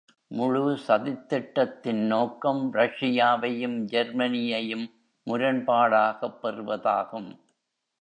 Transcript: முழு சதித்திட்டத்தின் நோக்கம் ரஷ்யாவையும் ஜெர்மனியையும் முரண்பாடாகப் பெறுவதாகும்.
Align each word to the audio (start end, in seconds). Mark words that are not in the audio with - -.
முழு 0.27 0.79
சதித்திட்டத்தின் 0.87 2.05
நோக்கம் 2.05 2.73
ரஷ்யாவையும் 2.73 3.77
ஜெர்மனியையும் 3.85 4.87
முரண்பாடாகப் 5.25 6.39
பெறுவதாகும். 6.43 7.39